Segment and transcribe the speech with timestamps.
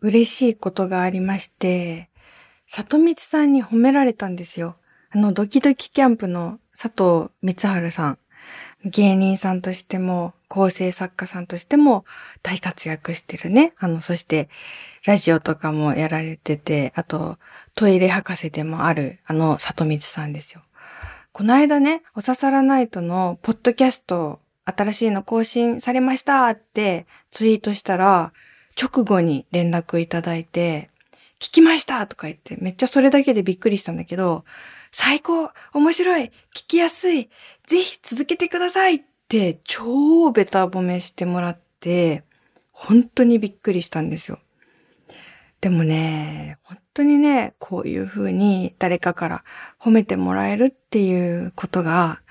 [0.00, 2.10] 嬉しいことがありまして、
[2.66, 4.76] 里光さんに褒められたんですよ。
[5.10, 8.18] あの、ドキドキキャンプの佐藤光春さん。
[8.84, 12.04] 芸人さんとしても、構成作家さんとしても
[12.42, 13.74] 大活躍してるね。
[13.78, 14.48] あの、そして、
[15.04, 17.38] ラジオとかもやられてて、あと、
[17.74, 20.62] トイレ博士でもある、あの、里光さんですよ。
[21.32, 28.32] この間ね、おささらナイトのポッドキャスト、新しいの更新されましたってツイートしたら、
[28.80, 30.90] 直後に連絡いただいて、
[31.38, 34.44] 聞きましたとか言って、めっちゃそれだけでびっくりしたんだけど、
[34.92, 36.30] 最高面白い聞
[36.66, 37.30] きやすい
[37.66, 42.24] ぜひ続けてくださいって超ベタ褒めしてもらって、
[42.72, 44.38] 本当にびっくりしたんですよ。
[45.60, 49.44] でもね、本当にね、こういう風に誰かから
[49.78, 52.22] 褒めてもらえるっていうことが、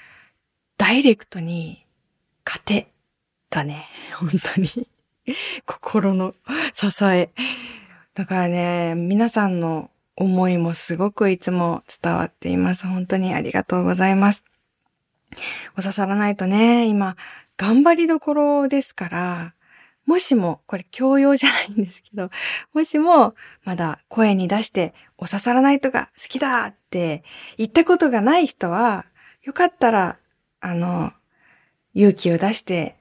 [0.78, 1.86] ダイレクトに
[2.44, 2.88] 糧
[3.50, 3.86] だね。
[4.20, 4.88] 本当に。
[5.66, 6.34] 心の
[6.74, 7.30] 支え。
[8.14, 12.88] だからね、皆さんの思いもすごくいつも伝わっています。
[12.88, 14.44] 本当にありがとうございます。
[15.78, 17.16] お刺さらないとね、今、
[17.58, 19.54] 頑張りどころですから、
[20.06, 22.32] もしも、これ教養じゃないんですけど、
[22.74, 27.24] もしも、まだ声に出して、お刺さらないとか好きだって
[27.58, 29.06] 言ったことがない人は、
[29.44, 30.18] よかったら、
[30.62, 31.14] あの、
[31.94, 32.99] 勇気を出して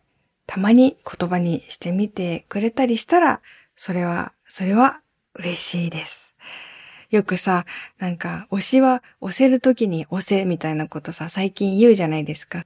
[0.49, 3.43] たまに言葉にしてみてくれたりしたら、
[3.77, 5.01] それは、それは
[5.35, 6.35] 嬉しいです。
[7.11, 7.67] よくさ、
[7.99, 12.65] なんか、推しは押せるときに押せみたいなことさ、最近言うじゃないですか。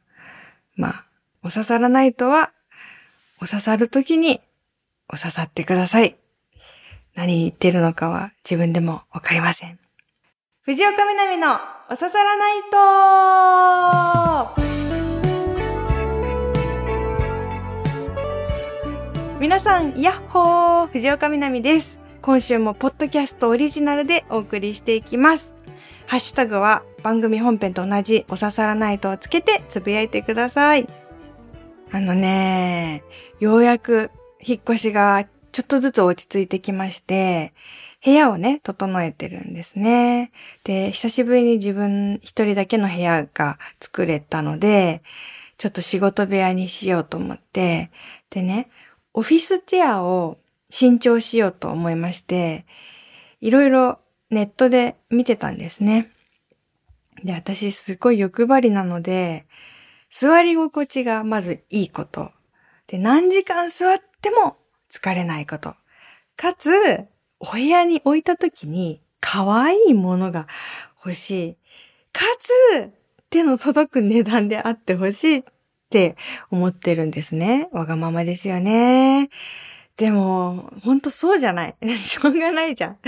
[0.77, 1.05] まあ、
[1.43, 2.53] お刺さらないとは、
[3.41, 4.41] お刺さるときに
[5.09, 6.15] お刺さってください。
[7.17, 9.81] 何言ってるのかは自分でもわかりません。
[10.61, 11.59] 藤岡みなみの
[11.91, 12.61] お刺さらない
[14.71, 14.82] と
[19.43, 21.99] 皆さん、やっほー藤岡みなみです。
[22.21, 25.57] 今週もポッドキャストオリジナルでお送りしていきます。
[26.07, 30.87] ハッシュタグは番組本編と同じお刺さらないとをつけてつぶやいてください。
[31.91, 33.03] あのね、
[33.41, 37.53] ようやく引っ越しがちょっとずつ落ち着いてきまして、
[38.05, 40.31] 部屋をね、整えてるんですね。
[40.63, 45.03] で、久しぶりに自分一人だけの部屋が作れたので、
[45.59, 47.91] ちょっと仕事部屋にしようと思って、
[48.31, 48.69] でね、
[49.15, 50.39] オフィスチェアを
[50.71, 52.65] 新調しようと思いまして、
[53.41, 53.99] いろいろ
[54.31, 56.11] ネットで見てたんですね。
[57.23, 59.47] で、私すごい欲張りなので、
[60.11, 62.33] 座り心地がまずいいこと。
[62.87, 64.57] で、何時間座っても
[64.91, 65.75] 疲れないこと。
[66.37, 66.71] かつ、
[67.39, 70.47] お部屋に置いた時に可愛いものが
[71.05, 71.55] 欲しい。
[72.13, 72.93] かつ、
[73.31, 75.45] 手の届く値段であってほしいっ
[75.93, 76.17] って
[76.51, 77.69] 思ってるんですね。
[77.71, 79.29] わがままですよね。
[79.99, 81.77] でも、ほんとそうじゃない。
[81.95, 82.99] しょうがないじゃん。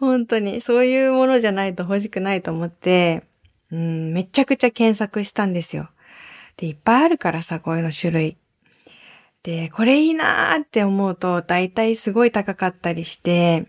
[0.00, 0.60] 本当に。
[0.60, 3.22] そういうものじゃないと欲しくないと思って、
[3.70, 5.88] うん、めちゃくちゃ検索したんですよ。
[6.56, 8.36] で、いっぱいあるからさ、こういうの種類。
[9.44, 13.66] で、これいいなーって思うと、だいたいすごい高かったりして、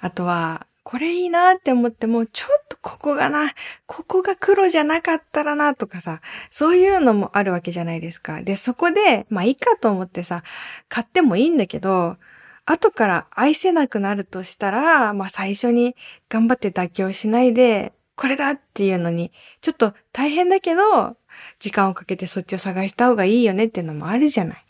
[0.00, 3.52] あとは、これいいなーって思っても、ちょっここがな、
[3.86, 6.20] ここが黒じゃなかったらなとかさ、
[6.50, 8.42] そういうのもあるわけじゃないですか。
[8.42, 10.42] で、そこで、まあいいかと思ってさ、
[10.88, 12.16] 買ってもいいんだけど、
[12.64, 15.94] 後から愛せなくなるとしたら、まあ最初に
[16.28, 21.16] 頑張って妥協しないで、これだっていうのに、ちょっと大変だけど、
[21.58, 24.64] 時間をかけてそっちを探した方がいいよねっていうのもあるじゃない。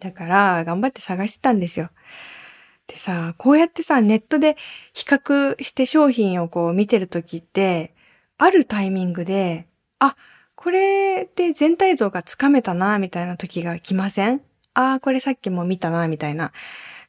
[0.00, 1.90] だから、頑張って探してたんですよ。
[2.92, 4.58] でさ、こうやってさ、ネットで
[4.92, 7.94] 比較して商品をこう見てるときって、
[8.36, 9.66] あるタイミングで、
[9.98, 10.14] あ、
[10.54, 14.42] これで全体像がつかめたな、みたいな時が来ません？
[14.74, 16.52] ああ、これさっきも見たな、みたいな。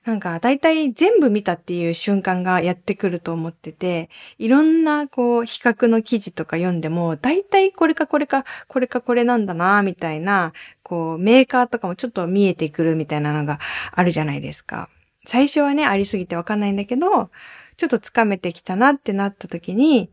[0.06, 13.60] なんか、だいたい全部見たっていう瞬間がやってくると思ってて、いろんな、こう、比較の記事とか読んでも、だいたいこれかこれか、これかこれなんだな、みたいな、こう、メーカーとかもちょっと見えてくるみたいなのが
[13.92, 14.90] あるじゃないですか。
[15.26, 17.32] 最初はね、ありすぎてわかんないんだけど、
[17.78, 20.12] ちょっとつかめてきたなってなった時に、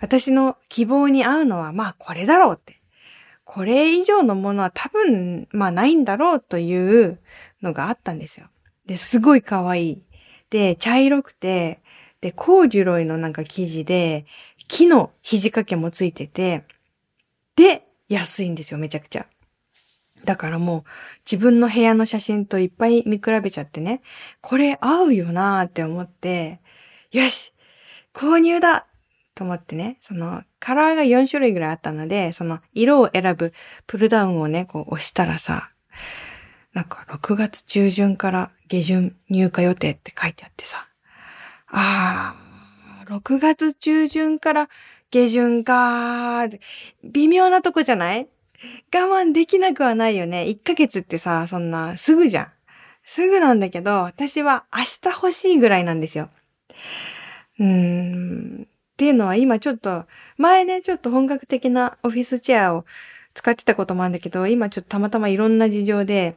[0.00, 2.80] 私の希望に合うのは、まあこれだろうって。
[3.44, 7.18] これ以上のものは多分、まあないんだろうという
[7.60, 8.46] のがあったんですよ。
[8.86, 10.02] で、すごい可愛い。
[10.50, 11.80] で、茶色くて、
[12.20, 14.26] で、コーデュロイのなんか生地で、
[14.68, 16.64] 木の肘掛けもついてて、
[17.56, 19.26] で、安いんですよ、めちゃくちゃ。
[20.24, 20.84] だからもう
[21.30, 24.02] 自分の部屋の写真といっぱい見比べちゃってね、
[24.40, 26.60] これ合うよなーって思って、
[27.10, 27.52] よし
[28.14, 28.86] 購入だ
[29.34, 33.52] と思ってね、そのカラーが4種類ぐらいあったので、その色を選ぶ
[33.86, 35.70] プルダウンをね、こう押したらさ、
[36.72, 40.88] なんか6月中旬から下旬入荷予定って書いてあってさ。
[41.68, 44.68] あー、6月中旬から
[45.10, 46.60] 下旬かー
[47.04, 48.28] 微妙なとこじゃない？
[48.94, 50.44] 我慢できなくはないよね。
[50.44, 52.52] 1ヶ月ってさ、そんな、すぐじゃん。
[53.04, 56.30] すぐなんだけど、私は明日欲しいぐらいなんですよ。
[57.58, 58.62] うーん。
[58.62, 60.04] っていうのは今ちょっと、
[60.36, 62.84] 前ね、ちょっと本格的なオフィスチェアを
[63.34, 66.36] 使ってたこともあるんだけど、今ちょっとたまたまいろんな事情で、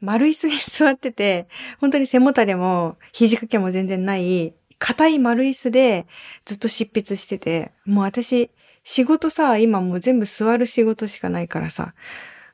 [0.00, 1.46] 丸椅子に座ってて、
[1.78, 6.06] 本当に背もたれも肘掛けも全然ない、硬い丸椅子で
[6.46, 8.50] ずっと執筆してて、もう私、
[8.84, 11.94] 仕事さ、今もう全部座る仕事しかないからさ、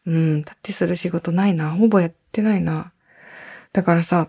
[0.06, 1.70] うん、立ってする仕事ないな。
[1.70, 2.92] ほぼやってないな。
[3.72, 4.28] だからさ、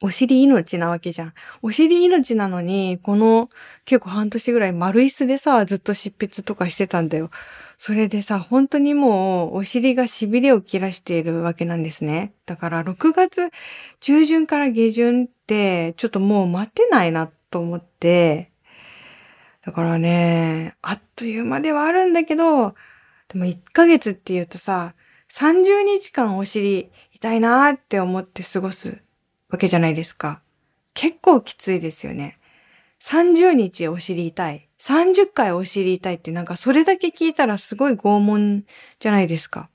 [0.00, 1.32] お尻命なわけじゃん。
[1.60, 3.48] お尻命なのに、この
[3.84, 7.30] 結構半年ぐらい丸椅子でさ、ずっと執筆とかしてたんだよ。
[7.78, 12.32] それでさ、本当にもうお尻が痺れを切らしているわけなんですね。
[12.46, 13.50] だから6月
[13.98, 18.47] 中旬から下旬ってちょっともう待てないなと思って、
[19.68, 22.74] だからね、あっという間ではあるんだけど、
[23.28, 24.94] でも1ヶ月って言うとさ、
[25.30, 29.02] 30日間お尻痛いなーって思って過ごす
[29.50, 30.40] わけじゃないですか。
[30.94, 32.38] 結構きついですよね。
[33.02, 34.70] 30日お尻痛い。
[34.80, 38.64] 30回お尻痛いってなんかそれだけ聞いたらすごい拷問
[39.00, 39.68] じゃないですか。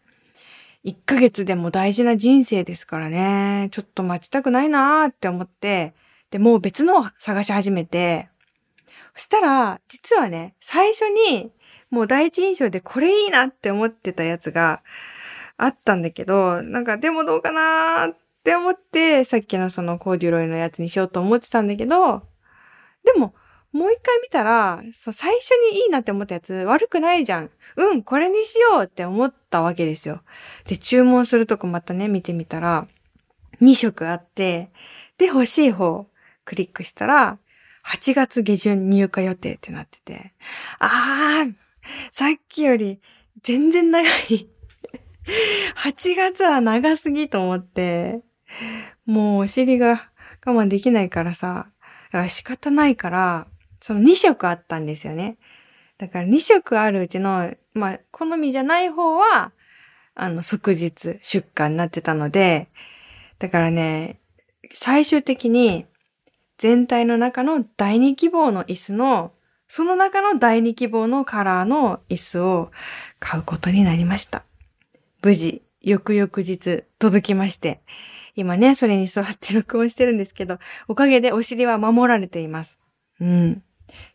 [0.86, 3.68] 1ヶ月でも大事な人生ですからね。
[3.70, 5.94] ちょっと待ちたくないなーって思って、
[6.32, 8.33] で、もう別のを探し始めて、
[9.16, 11.52] そしたら、実はね、最初に、
[11.90, 14.82] もう第一印象でこれいいなって思ってたやつが
[15.58, 22.24] あったんだけど、なんかでもどうかなーって思って、さっきのそのコーデュロイのやつにしようと思ってたんだけど、
[23.04, 23.36] でも、
[23.72, 27.50] もう一回見たら、そ最初にいいなって思ったやつ悪くないじゃん。
[27.76, 30.22] うん、これにしようって思ったわけですよ。
[30.66, 32.88] で、注文するとこまたね、見てみたら、
[33.62, 34.72] 2色あって、
[35.18, 36.08] で、欲しい方、
[36.46, 37.40] クリックしたら、
[37.86, 40.34] 8月下旬入荷予定ってなってて、
[40.80, 41.54] あー、
[42.12, 43.02] さっきより
[43.42, 44.50] 全然長い。
[45.76, 48.22] 8月は長すぎと思って、
[49.06, 50.12] もうお尻が
[50.46, 51.68] 我慢できないからさ、
[52.12, 53.48] ら仕方ないから、
[53.80, 55.38] その2色あったんですよね。
[55.98, 59.52] だから2色あるうちの、まあ、好みじゃない方は、
[60.16, 62.70] あの、即日出荷になってたので、
[63.40, 64.20] だからね、
[64.74, 65.86] 最終的に
[66.64, 69.34] 全体の中の第2希望の椅子の、
[69.68, 72.72] その中の第2希望のカラーの椅子を
[73.20, 74.46] 買うことになりました。
[75.22, 77.82] 無事、翌々日届きまして、
[78.38, 80.58] 今ね、それに座って録音してるんですけど、
[80.88, 82.80] おかげでお尻は守られています。
[83.20, 83.62] うん。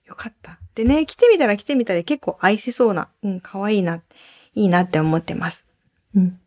[0.06, 0.58] よかった。
[0.74, 4.02] でね、着てみたら着てみたら結構愛せそうな、うん、可愛いな、
[4.54, 5.66] いいなって思ってます。
[6.14, 6.40] うん。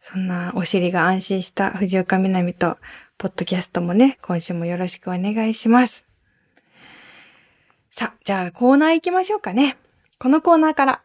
[0.00, 2.76] そんなお尻が安心した藤岡みなみと、
[3.22, 6.08] ポッドキャストもね、今週もよろしくお願いします。
[7.88, 9.76] さあ、じゃあコーナー行きましょうかね。
[10.18, 11.02] このコーナーから。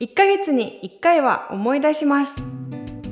[0.00, 2.42] 1ヶ月に1回は思い出します。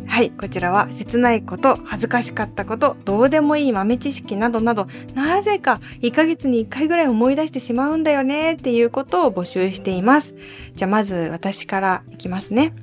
[0.09, 10.35] はい、こちらは切ないこと、恥ずかしかったこと、どうでもいい豆知識などなど、なぜか1ヶ月に1回ぐらい思い出してしまうんだよねっていうことを募集しています。
[10.75, 12.75] じゃあまず私からいきますね。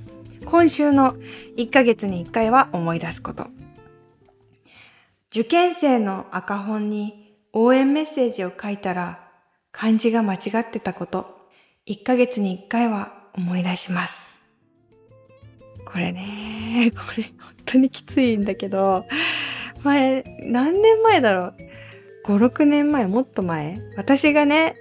[0.46, 1.18] 今週の
[1.58, 3.57] 1ヶ月に1回は思い出すこと。
[5.40, 9.20] 受験生の赤本に応援メッセージを書いたら
[9.72, 11.28] 漢字が間違ってたこと。
[11.86, 14.40] 1ヶ月に1回は思い出します。
[15.86, 19.06] これね、これ本当にきついんだけど、
[19.84, 21.56] 前、何年前だろう
[22.26, 23.78] ?5、6年前、もっと前？
[23.96, 24.76] 私がね、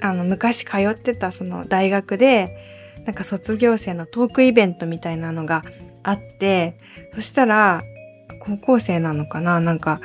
[0.00, 2.56] あの、昔通ってたその大学で、
[3.04, 5.64] なんか卒業生のトークイベントみたいなのが
[6.02, 6.80] あって、
[7.12, 7.82] そしたら、
[8.38, 9.60] 高校生なのかな？
[9.60, 10.00] なんか、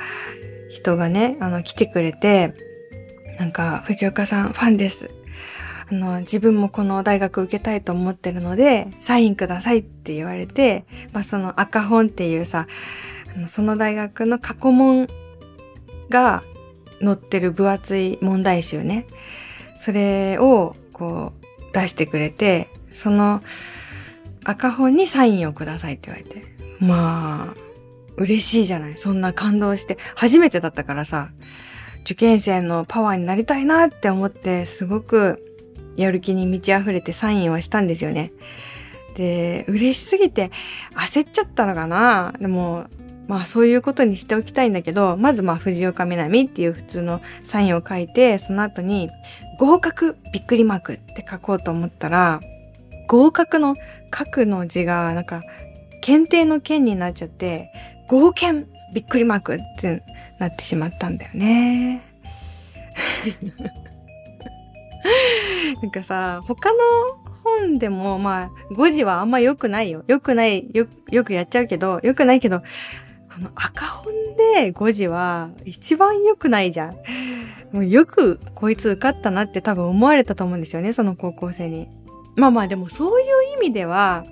[0.70, 2.54] 人がね、あの、来てくれて、
[3.38, 5.10] なんか、藤岡さんファンです。
[5.90, 12.66] あの、自分もこの大学受けたいと思ってるので、サインくださいって言われて、まあ、その赤本っていうさ、
[13.36, 15.08] あのその大学の過去問
[16.08, 16.42] が
[17.02, 19.06] 載ってる分厚い問題集ね。
[19.76, 23.42] それを、こう、出してくれて、その
[24.44, 26.46] 赤本にサインをくださいって言われて。
[26.80, 27.63] まあ、
[28.16, 29.98] 嬉しいじゃないそんな感動して。
[30.14, 31.30] 初めてだったからさ、
[32.02, 35.42] 受験生のパワーになりたいなって思って、すごく
[35.96, 38.32] やる気に満ち溢れてサインをしたんですよね。
[39.16, 40.50] で、嬉しすぎて
[40.94, 42.86] 焦っちゃったのかなでも、
[43.26, 49.08] まあそういうことにしておきたいんだけど、まずまあ藤岡みなみっていう普通のサインを書いて、その後に
[49.58, 52.40] 合格びっくりマークって書こうと思ったら、
[53.08, 53.76] 合格の
[54.16, 55.42] 書くの字がなんか
[56.02, 57.70] 検定の検になっちゃって、
[58.08, 60.02] 合検びっくりマークって
[60.38, 62.02] なってしまったんだよね。
[65.82, 66.78] なんかさ、他の
[67.42, 70.04] 本でも、まあ、5時はあんま良くないよ。
[70.06, 74.12] 良くない、よ、よくやっちゃうけど、良くないけど、この赤本
[74.54, 76.96] で5時は一番良くないじゃん。
[77.72, 81.88] もうよくこいつ受かったなって多分思われたと思うんですよね、その高校生に。
[82.36, 83.26] まあまあでもそういう
[83.58, 84.24] 意味では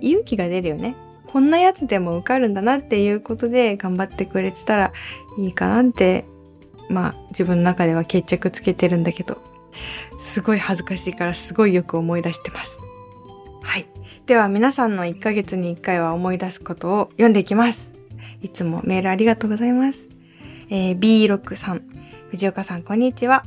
[0.00, 0.96] 勇気が出るよね。
[1.30, 4.92] こんなやつでも受かるんだなっていうことで頑張ってくれてたら
[5.38, 6.24] いいかなって、
[6.88, 9.38] まあ自分の中では決着つけてるんだけど、
[10.18, 12.80] すごい恥ずかしいからすごいよく思い出してます。
[13.62, 13.86] はい。
[14.26, 17.92] では皆さんの1ヶ月に1回は思い出すことを読んでいきます。
[18.40, 20.08] いつもメールありがとうございます。
[20.70, 21.82] えー、B6 さん、
[22.30, 23.44] 藤岡さんこんにちは。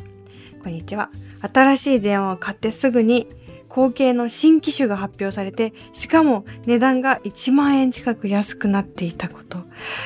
[0.64, 1.10] こんにちは。
[1.42, 3.28] 新しい電話を買ってすぐに
[3.72, 9.60] 後継の新機種が発表されて、しかも値段が1万円近く安くなっていたこと、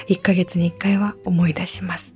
[0.08, 2.16] 1ヶ月に1回は思い出します。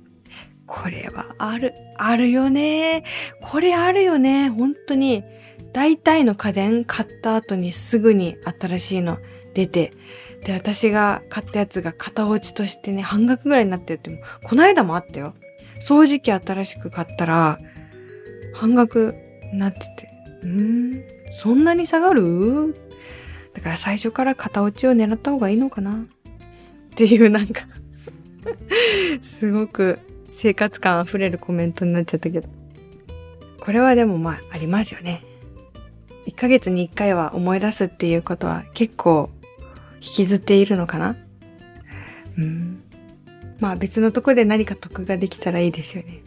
[0.64, 3.02] これはある、あるよね。
[3.42, 4.48] これあるよね。
[4.48, 5.24] 本当に、
[5.72, 9.18] 大体の家電買った後にすぐに新しいの
[9.52, 9.92] 出て、
[10.44, 15.34] で、私が買ったやつが型落ちとしてね、半額ぐらいになってるっても、この間もあったよ。
[15.84, 17.58] 掃除機新しく買ったら、
[18.54, 19.16] 半額
[19.52, 22.74] になってて、んそんなに下がる？
[23.54, 25.92] だから最初から型落ちを狙った方がいいのかな？
[25.92, 25.96] っ
[26.94, 27.66] ていうなんか
[29.22, 29.98] すごく
[30.30, 32.48] 生活感あふれるコメントになっちゃったけど。
[33.60, 35.22] これはでもまあありますよね。
[36.26, 39.30] 1ヶ月に1回は思い出すっていうことは結構
[39.96, 41.16] 引きずっているのかな？
[42.38, 42.82] うん。
[43.58, 46.22] まあ別のとこで何か得ができたらいいですよね。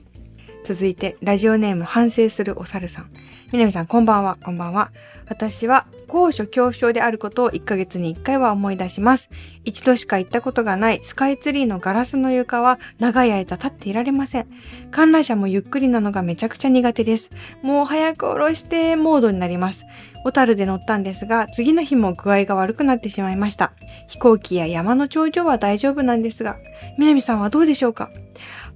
[0.63, 3.09] 続いて、ラジオネーム反省するお猿さん。
[3.51, 4.91] みなみさん、こんばんは、こんばんは。
[5.27, 9.29] 私は、高所恐怖症であることを1ヶ月に1回は思い出します。
[9.63, 14.47] 一度しか行ったことがないスカイツリーのガラスの床は長い間立っていられません。
[14.91, 17.31] 観覧車もゆっくりなのがめちゃくちゃ苦手です。
[17.61, 19.85] もう早く降ろしてモードになります。
[20.23, 23.73] 小樽で乗ったんですが、次の日も具合が悪くなってしまいました。
[24.07, 26.57] 飛行機や山の頂上は大丈夫なんですが、
[26.97, 28.11] みなみさんはどうでしょうか？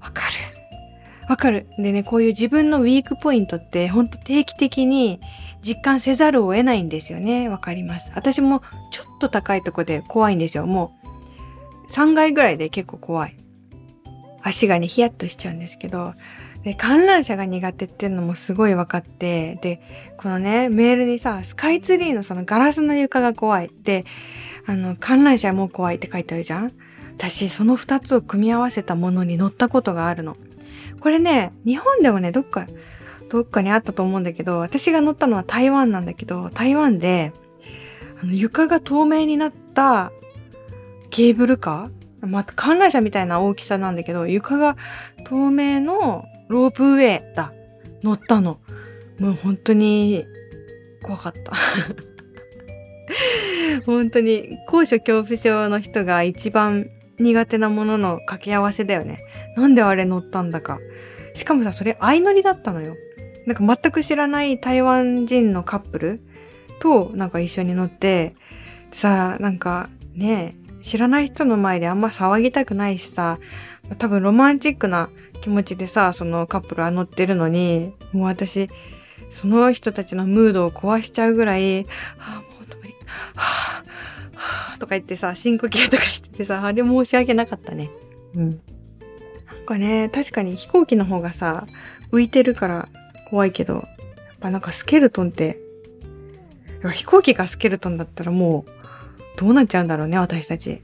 [0.02, 0.57] わかる。
[1.28, 1.68] わかる。
[1.78, 5.20] でね、こういう自分のウィークポイントってほんと定期的に
[5.62, 7.50] 実感せざるを得ないんですよね。
[7.50, 8.12] わかります。
[8.16, 10.66] 私もちょっと高いとこで怖いんですよ。
[10.66, 10.98] も
[11.88, 13.36] う3階ぐらいで結構怖い。
[14.42, 16.14] 足がね、ヒヤッとしちゃうんですけど、
[16.64, 19.82] で、観覧車が苦手っていうのもすごい分かって、で、
[20.18, 23.70] このね、メールにさ、スカイツリーのそのガラスの床が怖い。
[23.84, 24.06] で、
[24.66, 26.74] あの、観覧車も怖いって書いてあるじゃん
[27.18, 30.38] 私、その二つを組み合わせたものに乗ったことがあるの。
[31.00, 32.68] これね、日本でもね、どっか、
[33.30, 37.34] どっかにあったと思うんだけど、私が乗ったのは台湾なんだけど、台湾で、
[38.22, 40.12] あの、床が透明になった
[41.10, 44.76] ケーブルカーまあ、観覧車みたいな大きさなんだけど、床が
[45.24, 47.54] 透明のロープウェイだ。
[48.04, 48.60] 乗ったの。
[49.20, 50.26] もう本当に
[51.04, 51.54] 怖かった。
[53.86, 56.90] 本当に高所恐怖症の人が一番
[57.20, 59.20] 苦手なものの掛け合わせだよね。
[59.58, 60.80] なんであれ乗ったんだか。
[61.34, 62.96] しかもさ、それ相乗りだったのよ。
[63.48, 66.22] なんか全く知らない台湾人のカップル
[66.80, 68.36] となんか一緒に乗って、
[68.92, 73.40] さ、なんかね、知らない人の前であんま騒ぎたくないしさ、
[73.98, 75.10] 多分ロマンチックな
[75.42, 78.70] 気持ちでさ、そのカップルは乗ってるのに、もう私、
[79.30, 81.84] その人たちのムードを壊しちゃうぐらい、
[82.18, 82.90] はあ、もう本当無理。
[82.90, 82.96] は
[83.36, 83.84] あ、
[84.36, 87.90] はあ、とか言ってさ、深呼吸とかしててさ、あれ申し訳なかったね。
[88.36, 88.62] うん。
[89.68, 91.68] かね、確かに飛行機の方がさ、
[92.12, 92.90] 浮いてるから
[93.30, 93.86] 怖いけど、やっ
[94.40, 95.60] ぱなんかスケルトンって、
[96.94, 98.72] 飛行機がスケルトンだったらもう、
[99.38, 100.82] どうなっちゃうんだろうね、私たち。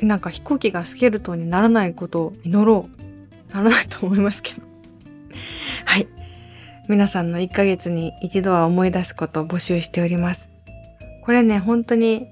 [0.00, 2.88] なんか飛行機がスケルトンにならないことを祈ろ
[3.52, 3.54] う。
[3.54, 4.62] ならないと思いますけど。
[5.84, 6.08] はい。
[6.88, 10.48] 皆さんの1ヶ月に一度は思い出すことを募集しております。
[11.22, 12.28] これね、本当に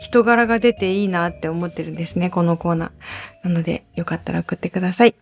[0.00, 3.48] 人柄が出ていいなって思ってるんですね、このコーナー。
[3.48, 5.14] なので、よかったら送ってください。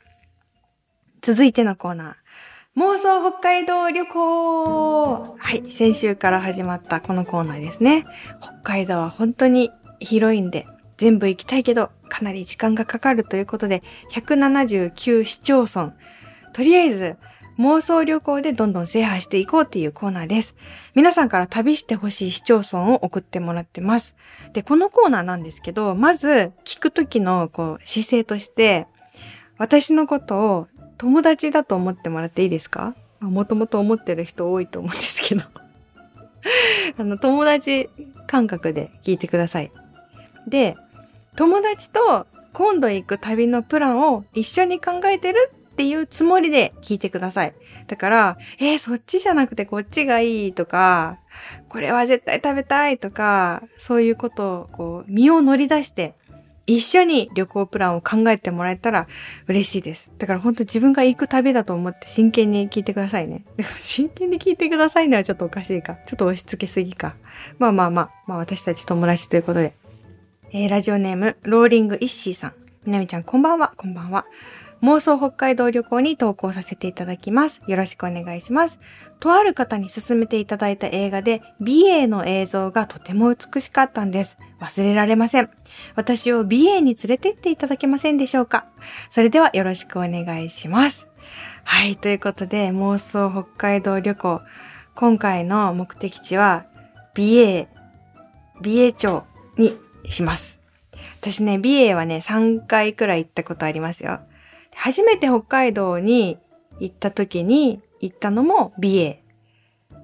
[1.21, 2.81] 続いてのコーナー。
[2.81, 8.07] 妄想北海道旅行はい、先週から始まったこのコーナーですね。
[8.41, 10.65] 北海道は本当に広いんで、
[10.97, 13.83] 全部行きたいけど、かなり時間がかかるということで、
[14.13, 15.95] 179市町村。
[16.53, 17.17] とりあえず、
[17.59, 20.55] 妄想旅行でどんどん制覇していこうっていうコーナーです。
[20.95, 24.15] 皆さんから旅してほしい市町村を送ってもらってます。
[24.53, 28.87] で、このコーナーなんですけど、まず聞くときのこう姿勢として、
[29.59, 32.95] 私のことを友達だと思ってもらっていいですか？
[33.21, 35.43] もともと思ってる人多いと思うんですけど
[36.97, 37.91] あの、友達
[38.29, 39.73] 感覚で聞いてください。
[40.47, 40.77] で、
[41.35, 47.55] 友達と今度行く旅のプランを一緒に考えてるっていうつもりで聞いてください。
[47.87, 51.21] だから、えー、そっちじゃなくてこっちがいいとか、
[51.69, 56.17] これは絶対食べたいとか、そういうことをこう、身を乗り出して
[56.67, 59.07] 一緒に旅行プランを考えてもらえたら
[59.47, 60.11] 嬉しいです。
[60.19, 63.45] だから本当自分が行く旅だと思って真剣に聞いてくださいね。
[63.79, 65.95] 真剣に聞いてくださいのはちょっとおかしいか。
[66.07, 67.15] ちょっと押し付けすぎか。
[67.61, 69.75] まあまあまあ、まあ私たち友達ということで。
[70.51, 72.53] えー、ラジオネーム、ローリングイッシーさん。
[72.85, 74.27] みなみちゃんこんばんは、こんばんは。
[74.81, 77.63] 妄想北海道旅行に投稿させていただきます。
[77.67, 78.79] よろしくお願いします。
[79.19, 84.39] とある方に勧めていただいた映画で、美瑛の映像がとても美しかったんです。
[84.61, 85.51] 忘れられません。
[85.97, 88.67] 私を美瑛に連れてっていただけませんでしょうか
[89.11, 91.09] それではよろしくお願いします。
[91.65, 94.41] はい、ということで、妄想北海道旅行。
[94.95, 96.67] 今回の目的地は、
[97.15, 97.69] 美瑛、
[98.61, 99.25] 美瑛町
[99.57, 99.73] に
[100.09, 100.61] します。
[101.21, 104.21] 私ね、美瑛はね、3回くらい行ったことありますよ。
[104.81, 106.39] 初めて北海道に
[106.79, 109.19] 行った時に行ったのも美瑛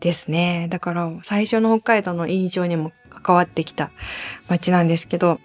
[0.01, 0.67] ですね。
[0.69, 3.93] だから最初の北海道の印象にも関わってきた
[4.49, 5.39] 街なんですけど、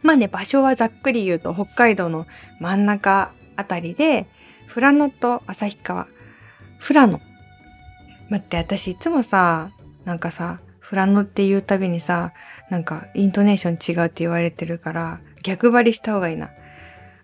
[0.00, 2.26] まあね、場所はざっくり言うと北海道の
[2.60, 4.26] 真ん中あたりで、
[4.72, 6.08] 富良野と旭川、
[6.80, 7.20] 富良野。
[8.30, 9.70] 待って、私いつもさ、
[10.06, 12.32] なんかさ、富良野って言うたびにさ、
[12.70, 16.48] なんかイントネーション違うって言われてるから、逆張りした方がいいな。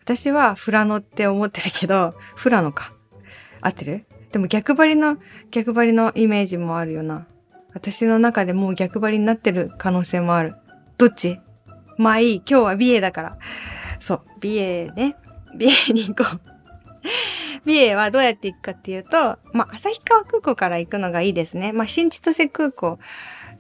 [0.09, 2.95] 私はフラノって思ってるけど、フラノか。
[3.61, 4.07] 合ってる？
[4.33, 5.19] でも逆張りの、
[5.51, 7.27] 逆張りのイメージもあるよな。
[7.75, 10.55] 私の中でもう逆張りになってる可能性もある。
[10.97, 11.39] どっち？
[11.99, 12.37] まあいい。
[12.37, 13.39] 今日は美瑛だから。
[14.01, 14.23] そう。
[14.41, 15.17] 美瑛ね。
[15.55, 16.41] 美瑛に行こう。
[17.67, 21.75] 美瑛はどうやって行くかっていうと、まあ、旭川空港から行くのがいいですね。
[21.75, 22.99] まあ、新千歳空港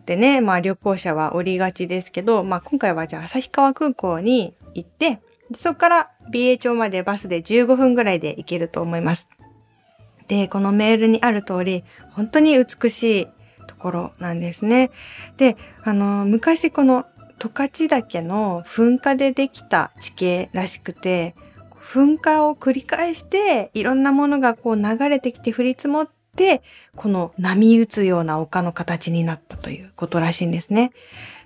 [0.06, 5.20] でね、まあ、旅行者は降りがちですけど、まあ、今回はじゃあ旭川空港に行って、
[5.56, 9.28] そこから美瑛町までバスで15分ぐらいで行けると思います。
[10.28, 13.28] で、このメールにある通り、本当に美しい
[13.66, 14.90] ところなんですね。
[15.38, 17.06] で、あの、昔この
[17.38, 21.34] 十勝岳の噴火でできた地形らしくて、
[21.80, 26.62] 噴火を繰り返して、いろんなものがこう流れてきて降り積もって、
[26.94, 30.92] この波打つような丘の形になったということらしいんですね。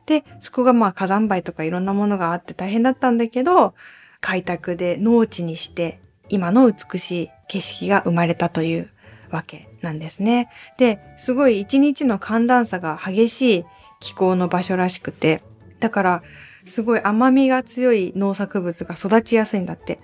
[0.06, 3.74] で、そこがまあ火山灰とかいろんなものがあって大変だったんだけど、
[4.20, 8.90] 開拓で農地にして今の美しい景色が生まれたという
[9.30, 10.48] わけなんですね。
[10.78, 13.64] で、すごい一日の寒暖差が激しい
[14.00, 15.42] 気候の場所らしくて、
[15.80, 16.22] だから
[16.64, 19.98] すごい甘みが強い農作物が育ちやすいんだって。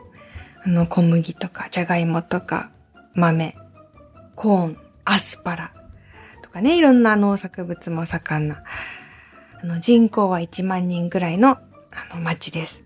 [0.65, 2.71] あの小麦とかじゃがいもとか
[3.15, 3.57] 豆、
[4.35, 5.73] コーン、アスパラ
[6.43, 8.65] とかね、いろんな農作物も盛んな
[9.63, 12.85] あの、人口は1万人ぐらいの、あの、町です。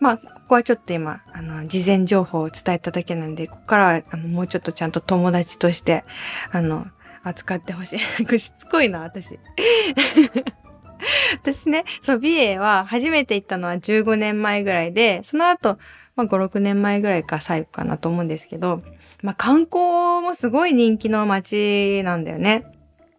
[0.00, 6.04] まあ、ここはちょっと今、あの、事前情報を伝えただけなんで、ここからは、あの、もうちょっとちゃんと友達として、
[6.50, 6.86] あの、
[7.22, 7.98] 扱ってほしい。
[8.38, 9.38] しつこいな、私。
[11.42, 15.78] 私ね、そう、美瑛は初めて行ったのは15年前ぐらいで、その後、
[16.16, 18.82] まあ5、6年前ぐらいか最後かなと思うんですけど、
[19.22, 22.66] まあ観光もすごい人気の街なんだよね。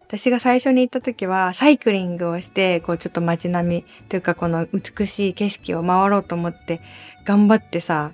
[0.08, 6.80] 私が最初に行った時はサイクリングをして、こうちょっと街並みというかこの美しい景色を回ろうと思って
[7.24, 8.12] 頑張ってさ、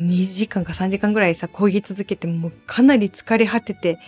[0.00, 3.98] 2時間か3時間ぐらいさ、漕ぎ続けてもうかなり疲れ果てて、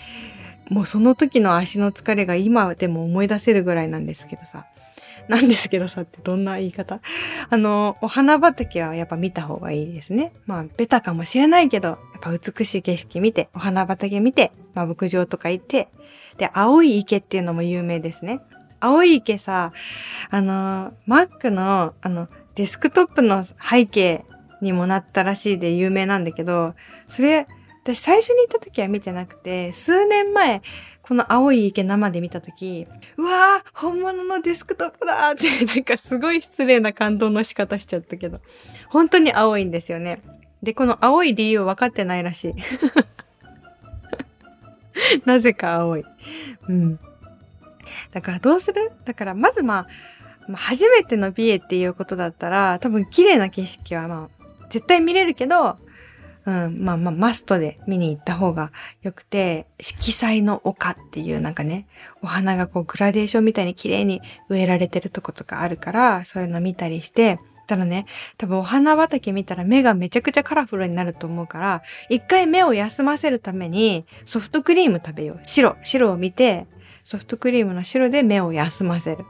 [0.70, 4.66] もうその時の足の疲れが今でも思い出せるぐらいなんですけどさ。
[5.28, 7.00] なんですけどさってどんな言い方？
[7.50, 10.32] あの、お花畑はやっぱ見た方がいいですね。
[10.46, 15.88] まあ、ベタかもしれないけど、やっぱ美しい景色見て、お花畑見て、まあ、牧場とか行って、
[16.38, 18.40] で、青い池っていうのも有名ですね。
[18.81, 19.72] 青い池さ、
[20.31, 24.24] あの、Mac の、あの、デスクトップの背景
[24.61, 26.74] にもなったらしいで有名なんだけど、
[27.07, 27.46] それ、
[27.83, 30.62] 私最初に行った時は見てなくて、数年前、
[31.03, 38.40] この青い池生で見た時、うわー本物のデスクトップだーって、 なんかすごい失礼な感動の仕方しちゃったけど、
[38.90, 40.20] 本当に青いんですよね。
[40.62, 42.55] で、この青い理由分かってないらしい。
[45.24, 46.04] なぜか青い。
[46.68, 46.98] うん。
[48.12, 48.92] だからどうする？
[49.04, 49.87] だからまずま
[50.50, 55.76] あ、初めての美瑛っていうことだったら、多分綺麗な景色はまあ、絶対見れるけど、
[56.46, 61.87] うん、まあまあ、マストで見に行った方が良くて、色彩の丘っていうなんかね、
[62.22, 68.07] お花がこうグラデーションみたいに綺麗に植えられてるとことかあるから、そういうの見たりして、ただね、
[68.38, 75.40] 多分お花畑見たら目がめちゃくちゃカラフルになると思うから、一回目を休ませるためにソフトクリーム食べよう。
[75.44, 76.66] 白、白を見て、
[77.04, 79.26] ソフトクリームの白で目を休ませる。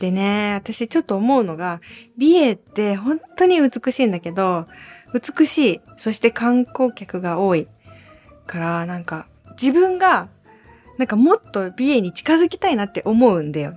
[0.00, 1.80] でね、私ちょっと思うのが、
[2.18, 4.66] 美瑛って本当に美しいんだけど、
[5.14, 7.68] 美しい、そして観光客が多い
[8.48, 10.28] から、なんか自分が、
[10.98, 13.74] なんかもっと美瑛に近づきたいなって思うんだよ。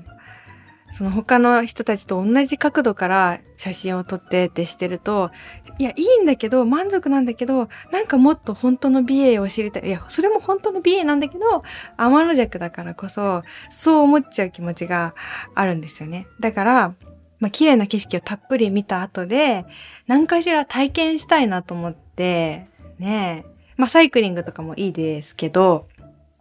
[0.91, 5.31] その他の人たちと同じ角度から写真を撮ってってしてると、
[5.77, 9.87] いや、いいんだけど、満足なんだけど、なんかもっと本当の美瑛を知りたい。
[9.87, 11.63] いや、それも本当の美瑛なんだけど、
[11.97, 15.13] 天の弱だからこそ、そう思っちゃう気持ちが
[15.55, 16.27] あるんですよね。
[16.39, 16.95] だから、
[17.39, 19.65] まあ、綺麗な景色をたっぷり見た後で、
[20.07, 23.45] 何かしら体験したいなと思って、ね
[23.77, 25.87] まあ、サイクリングとかもいいですけど、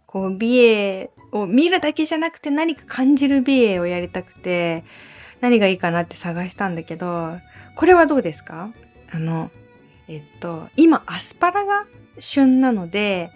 [0.05, 4.83] こう、美瑛を見るだけじゃなくて何か感じる美瑛をやりたくて、
[5.41, 7.37] 何がいいかなって探したんだけど、
[7.75, 8.71] これはどうですか？
[9.11, 9.51] あの、
[10.07, 11.85] えっと、今アスパラが
[12.19, 13.31] 旬なので、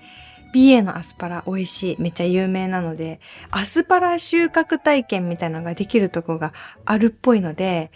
[0.54, 1.96] 美瑛のアスパラ美味しい。
[2.00, 6.54] めっちゃ有名なので、アスパラ収穫体験みたいなのができるとこが
[6.86, 7.92] あるっぽいので、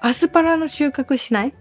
[0.00, 1.54] アスパラの収穫しない？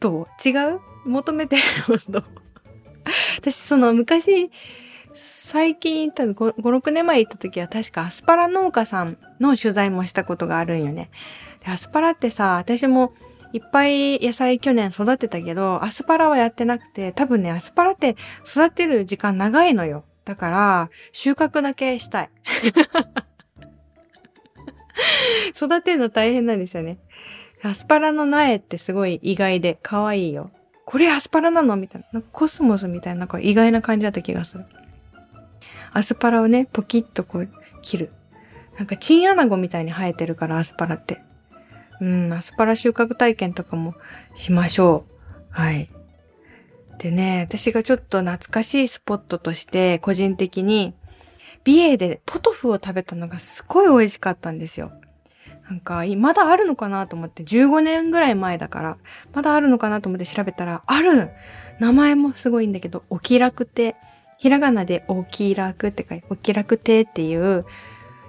[0.00, 0.26] どう？
[0.48, 0.80] 違う？
[1.04, 1.62] 求めてる
[2.08, 2.22] の？
[3.38, 4.50] 私、その昔、
[5.16, 11.10] 最近行った5、5、6年前行った時は確かアスパラ農家さんの取材もしたことがあるんよね。
[11.64, 13.14] でアスパラってさ、私も
[13.52, 20.04] いっぱい野菜去年育てたけど、アスパラはやってなくて、多分ね、アスパラって育てる時間長いのよ。
[20.26, 22.30] だから、収穫だけしたい。
[25.56, 26.98] 育てるの大変なんですよね。
[27.62, 30.50] アスパラの苗ってすごい意外で可愛いよ。
[30.84, 31.76] これアスパラなの？
[31.76, 32.08] みたいな。
[32.12, 34.66] なんかコスモスみたいな、なんか意外な感じだった気がする。
[35.96, 37.48] アスパラをね、ポキッとこう
[37.80, 38.12] 切る。
[38.76, 41.22] なんかチンアナゴみたいに生えてるからアスパラって。
[42.02, 43.94] うん、アスパラ収穫体験とかも
[44.34, 45.44] しましょう。
[45.48, 45.88] はい。
[46.98, 50.92] でね、私がちょっと懐かしいスポットとして個人的に
[51.64, 54.92] 美瑛でポトフを食べたのがすごい美味しかったんですよ。
[55.70, 58.98] なんか、まだあるのかなと思って、15年ぐらい前だから、
[59.32, 61.30] まだあるのかなと思って調べたら、ある
[61.80, 63.96] 名前もすごいんだけど、お気楽亭
[64.38, 67.64] ひらがなでお気楽って書いて、お気楽亭っていう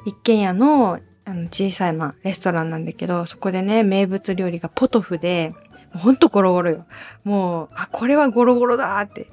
[0.06, 5.54] 一軒家のあの小さなレストランなんだけど、そこでね、名物料理がポトフで、
[5.94, 6.86] ほんとゴロゴロよ。
[7.26, 9.28] もう、あ、これはゴロゴロだって。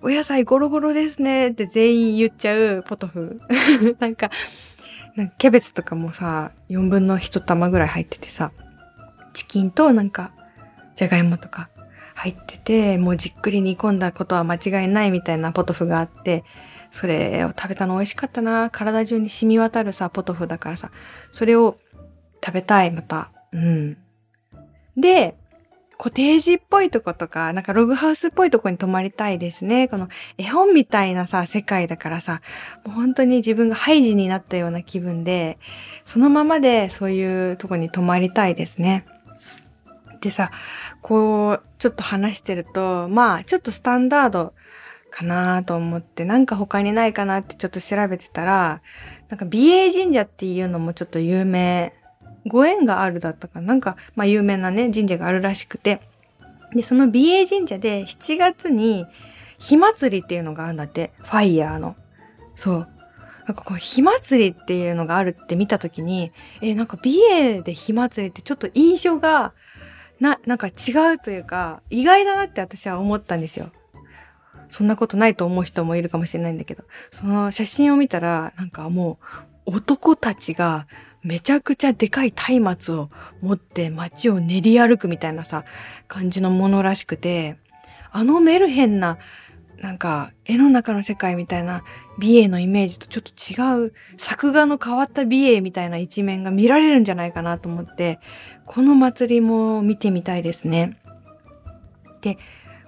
[0.00, 3.40] お野菜ゴロゴロですねって全員言っちゃうポトフ。
[3.98, 4.30] なんか、
[5.14, 8.50] なんかキャベツとかもさ、4分の1玉ぐらい入っててさ、
[9.32, 10.32] チキンとなんか、
[10.96, 11.68] じゃがいもとか
[12.18, 16.42] 入ってて、もうじっくり煮込んだことは間違いないみたいなポトフがあって、
[16.90, 18.70] それを食べたの美味しかったな。
[18.70, 20.90] 体中に染み渡るさ、ポトフだからさ、
[21.30, 21.78] それを
[22.44, 23.30] 食べたい、また。
[23.52, 23.96] うん。
[24.96, 25.36] で、
[25.96, 29.86] コテージっぽいとことか、なんかログハウスっぽいとこに泊まりたいですね。
[29.86, 32.40] この絵本みたいなさ、世界だからさ、
[32.84, 35.58] もう本当に自分がハイジになったような気分で、
[36.04, 39.06] そのままでそういうとこに泊まりたいですね。
[40.20, 40.50] でさ、
[41.00, 44.52] こう、ちょっと話してると、まあ、ちょっとスタンダード
[45.10, 48.82] かなと思って、なんか他にないかなってちょっと調べてたら、
[49.28, 51.94] なんか美瑛神社っていうのもちょっと有名、
[52.46, 53.68] ご縁があるだったかな。
[53.68, 56.00] なんか、まあ有名なね、神社があるらしくて。
[56.74, 59.06] で、その美瑛神社で7月に
[59.58, 61.12] 火祭りっていうのがあるんだって。
[61.18, 61.96] ファイヤーの。
[62.54, 62.88] そう。
[63.46, 69.54] なんかこう、火祭りっていうのがあるって見たときに、え、なんか美瑛で火祭りってちょっと印象が
[70.20, 73.70] な、なんか違うというか、意外だなって私は思ったんですよ。
[74.68, 79.18] そんなことないと思う人もいるかもしれないんだけど、その写真を見たら、なんかも
[79.66, 80.86] う、男たちが
[81.22, 83.10] めちゃくちゃでかい松明を
[83.42, 85.64] 持って街を練り歩くみたいなさ、
[86.06, 87.58] 感じのものらしくて、
[88.10, 89.18] あのメルヘンな、
[89.80, 91.84] なんか絵の中の世界みたいな
[92.18, 98.18] 美瑛のイメージとちょっと違う作画の変わった美瑛みたいな一面が見られるんじゃないかなと思って、
[98.68, 100.98] この祭りも見てみたいですね。
[102.20, 102.36] で、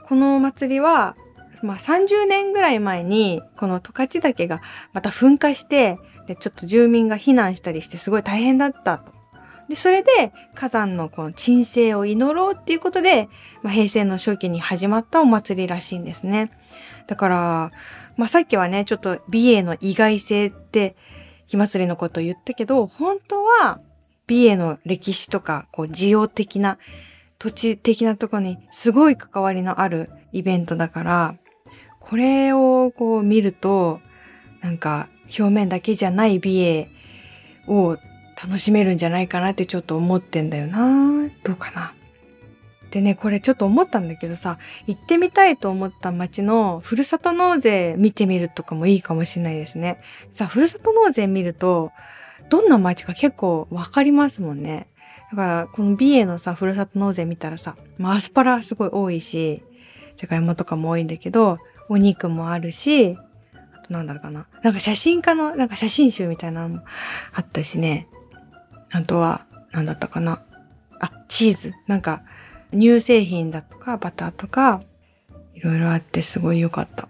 [0.04, 1.16] この祭りは、
[1.62, 4.60] まあ30年ぐらい前に、この十勝岳が
[4.92, 9.12] また噴火して、で、ちょっと住民が避難したりしてすごい大変だったと。
[9.70, 13.28] で、それで火山のこの鎮静を祈ろうっていうことで、
[13.62, 16.50] まあ、平成の初期に始まったお祭りらしいんですね。
[17.06, 17.72] だから、
[18.16, 20.94] まあ、さっきはね、ちょっと美瑛の意外性って
[21.46, 23.80] 火祭りのこと言ったけど、本当は
[24.30, 26.78] 美瑛の歴史とか、こう、需要的な、
[27.40, 31.34] 土地的なところにすごい関わりのあるイベントだから、
[31.98, 34.00] これをこう見ると、
[34.60, 36.88] なんか表面だけじゃない美瑛
[37.66, 37.96] を
[38.40, 41.94] 楽しめるんじゃないかなってちょっと思ってんだよなどうかな
[42.90, 50.00] でね、これちょっと思ったんだけどさ、行ってみたいと思った街のふるさと納税見てみるとかもいいかもしれないですね。
[50.32, 51.90] さ、ふるさと納税見ると、
[52.50, 54.88] どんな街か結構わかりますもんね。
[55.30, 59.62] だから、この美瑛のさ、ふるさと納税見たらさ、まあ、アスパラすごい多いし、
[60.16, 61.58] じゃがいもとかも多いんだけど、
[61.88, 63.16] お肉もあるし、
[63.72, 64.46] あとなんだろうかな。
[64.62, 66.80] なんか写真家の、なんか写真集みたいなのも
[67.32, 68.08] あったしね。
[68.92, 70.42] あとは、なんだったかな。
[70.98, 71.72] あ、チーズ。
[71.86, 72.22] なんか、
[72.72, 74.82] 乳製品だとか、バターとか、
[75.54, 77.08] いろいろあってすごい良かった。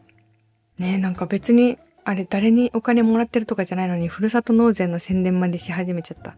[0.79, 6.34] ねなんか別に、あれ誰にお金もらってるとかじゃないのに、ふるさと納税の宣伝までし始めちゃった。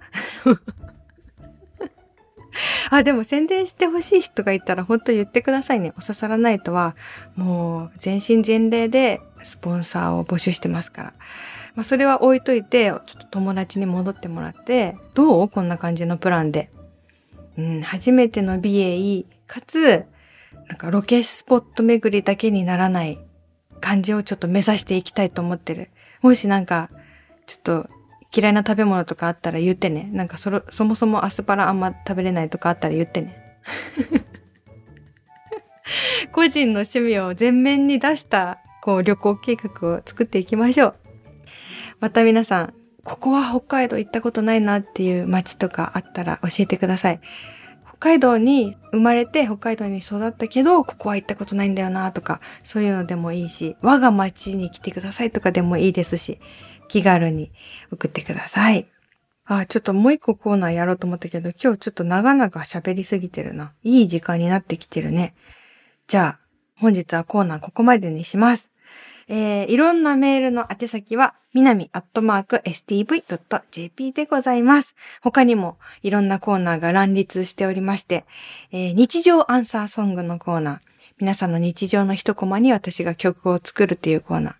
[2.90, 5.92] あ、でも宣伝してほしい人がいたら本当言ってくださいね。
[5.96, 6.94] おささらないとは、
[7.36, 11.14] もう全身全霊でスポンサーを募集してますから。
[11.74, 16.70] まあ、それは置いといて、ちょっと友達に戻ってもらって、どうこんな感じのプランで。
[17.56, 20.04] うん、初めての BA、かつ、
[20.68, 23.18] なんかロケスポット巡りだけにならない
[23.82, 25.90] 感じをちょっと目指していきたいと思ってる。
[26.22, 26.88] もしなんか、
[27.46, 27.90] ちょっと
[28.34, 30.08] 嫌いな食べ物とかあったら言ってね。
[30.12, 33.36] なんかそろ、そもそもアスパラあんま食べれないとかあったら言ってね。
[36.32, 40.94] 個人の趣味を全面に出した、こう旅行計画を作っていきましょう。
[42.00, 47.20] また皆さん、ここは北海道行ったことないなっていう街とかあったら教えてください。
[48.02, 56.40] 北海道に生まれて北海道に育ったけど、ここは行ったことないんだよなとか、そういうのでもいいし、我が町に来てくださいとかでもいいですし、
[56.88, 57.52] 気軽に
[57.92, 58.88] 送ってください。
[59.44, 63.72] あ、ちょっともう一個コーナーやろうと思ったけど、今日ちょっと長々喋りすぎてるな。
[63.84, 65.36] いい時間になってきてるね。
[66.08, 66.40] じゃあ、
[66.74, 68.71] 本日はコーナーここまでにします。
[69.28, 74.96] えー、いろんなメールの宛先は、みなみアットマーク stv.jp でございます。
[75.20, 78.24] 他にもいろんなコーナーが乱立しておりまして、
[78.70, 80.78] えー、日常アンサーソングのコーナー、
[81.18, 84.54] 皆さんの日常の一コマに私が曲を作るというコーナー、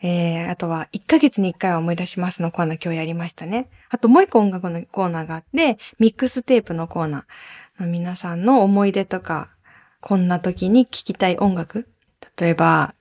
[0.00, 3.68] えー、あとは、1ヶ月に1回は思い出しますのコーナー今日やりましたね。
[3.90, 7.86] あともう一個音楽のコーナーがあって、ミックステープのコーナー。
[7.86, 9.50] 皆さんの思い出とか、
[10.00, 11.88] こんな時に聴きたい音楽。
[12.36, 12.94] 例えば、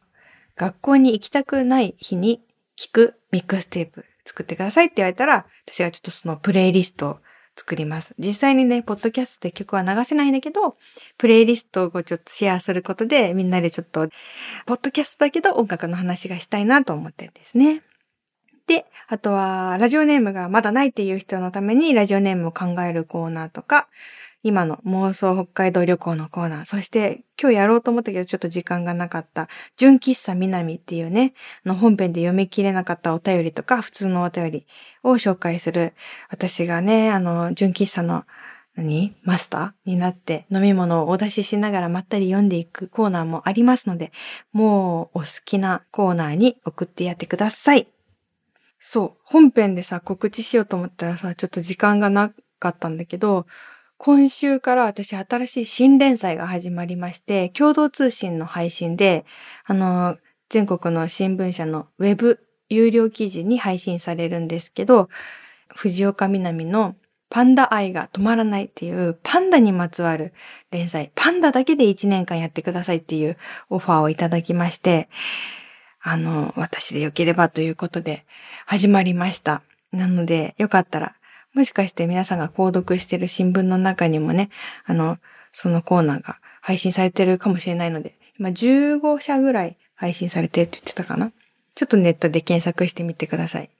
[0.58, 2.42] 学校に行きたくない日に
[2.76, 7.20] 聴くミックステープ作ってくださいって言われたら、私はちょっとそのプレイリストを
[7.56, 8.16] 作ります。
[8.20, 10.78] 実際にね、ポッドキャストで曲は流せないんだけど、
[11.18, 14.10] プレイリストをちょっとシェアすることで、みんなでちょっと、
[14.66, 17.82] ポッドキャストだけど音楽の話がしたいなと思ってるんですね。
[18.68, 23.88] で、あとは、ラジオネームがまだないっていう人のために、ラジオネームを考えるコーナーとか、
[24.44, 31.34] 今の妄想北海道旅行のコーナー、そして今日やろうと思ったけどちょっと時間がなかった、純喫茶南っていうね、
[31.66, 34.68] の本編で読み切れなかったお便りとか、普通のお便り
[35.04, 35.94] を紹介する、
[36.30, 38.26] 私がね、あの、純喫茶の
[38.76, 39.16] 何？
[39.24, 39.72] マスター？
[39.86, 44.12] になって飲み物をお出ししながらまったり読んでいくコーナーもありますので、
[44.54, 47.88] もうお好きなコーナーに送ってやってください。
[48.78, 49.22] そう。
[49.24, 53.48] 本編でさ、告知しようと思ったらさ、ちょっと時間がなかったんだけど、
[53.98, 59.26] 今週から私新しい新連載が始まりまして、共同通信の配信で、
[59.66, 60.18] あの、
[60.50, 65.10] 全国の新聞社のウェブ有料記事に配信されるんですけど、
[65.76, 66.96] 藤岡みなみの
[67.30, 70.34] パンダ愛が止まらないっていうパンダにまつわる
[70.72, 73.38] 連載、パンダだけで1年間やってくださいっていう
[73.70, 75.10] オファーをいただきまして、
[76.02, 78.26] あの、私でよければということで
[78.66, 79.62] 始まりました。
[79.92, 81.17] なので、よかったら
[81.58, 84.52] もしかして皆さんが購読してる新聞の中にもね、
[84.86, 85.18] あの、
[85.54, 91.32] そのコーナーが配信されてるかもしれないので、今15社ぐらい配信されてるって言ってたかな？
[91.74, 93.72] ちょっとネットで検索してみてください。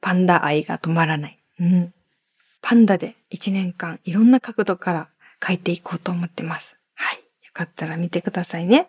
[0.00, 1.38] パンダ愛が止まらない。
[1.60, 1.92] うん。
[2.62, 5.08] パンダで1年間いろんな角度から
[5.46, 6.78] 書いていこうと思ってます。
[6.94, 7.18] はい。
[7.18, 8.88] よかったら見てくださいね。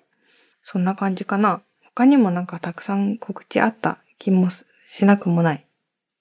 [0.63, 1.61] そんな感じかな。
[1.83, 5.65] 他にもなんかたくさん告知あった気もしなくもない。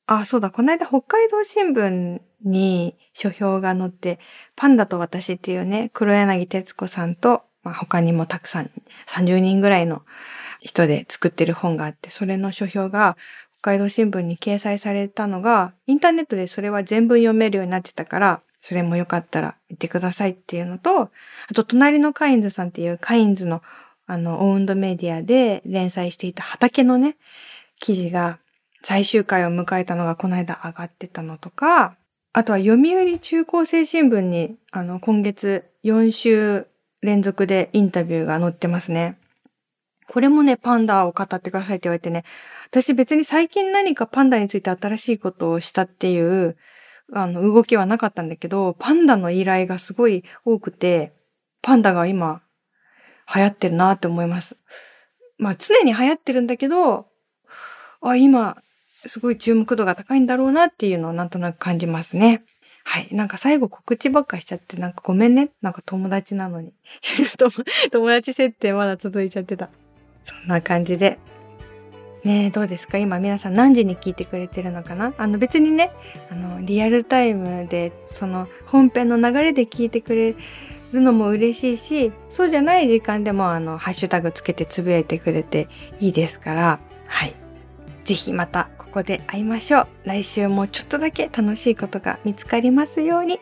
[0.09, 4.19] あ、そうだ、この間北海道新聞に書評が載って、
[4.57, 8.71] パンダと私っていうね、黒柳徹子さんと、まあ、他にもたくさん、
[9.07, 10.03] 30人ぐらいの
[10.61, 13.19] 人で作ってる本があって、それの書評が
[13.61, 21.11] 北海道新聞に掲載されたのが、インターネットでそれは全文読めるようになってたから、それもよかったら見てくださいっていうのと、あ
[21.55, 23.63] と、隣のカインズさんっていうカインズの
[24.07, 27.19] あの、オウンドメディアで連載していた畑のね、
[27.79, 28.39] 記事が
[28.83, 31.97] 最終回を迎えたのがこの間上がってたのとか、
[32.33, 36.67] あとは読売中高生新聞に、あの、今月4週
[37.03, 39.19] 連続でインタビューが載ってますね。
[40.07, 42.25] これもね、パンダを語ってくださいって言われてね、
[42.71, 46.57] 私別に最近何かパンダについて新しいことをしたっていう、
[47.13, 51.13] あの、動きはなかったんだけど、パンダの依頼がすごい多くて、
[51.63, 52.43] パンダが今、
[53.35, 54.59] 流行ってるなって思います。
[55.37, 57.07] まあ常に流行ってるんだけど、
[58.01, 58.57] あ、今、
[59.07, 62.43] すごい注目度が高いんだろうなっていうのをなんとなく感じますね。
[62.85, 63.09] はい。
[63.13, 65.51] なんか最後告知ばっかしちゃって、なんかごめんね。
[65.61, 66.73] なんか友達なのに。
[67.93, 69.69] 友達設定まだ続いちゃってた。
[70.23, 71.19] そんな感じで。
[72.25, 72.99] ねえ、どうですか？
[72.99, 75.13] 今皆さん何時に聞いてくれてるのかな？
[75.19, 75.93] あの別にね、
[76.31, 80.35] あの、リアルタイムで、その本編の流れで聞いてくれ
[80.93, 85.69] るのも嬉しいし、そうじゃない時間でもあの、ハッシュタグつけてつぶやいてくれて
[86.01, 87.35] いいですから、はい。
[88.09, 89.87] ぜひまたここで会いましょう。
[90.05, 93.39] 来週もちょっとだけ楽しいことが見つかりますように。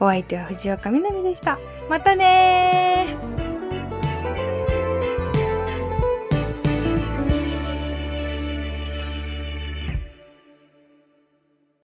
[0.00, 1.58] お相手は藤岡みなみでした。
[1.88, 3.16] またね